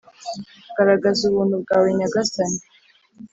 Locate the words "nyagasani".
1.97-2.59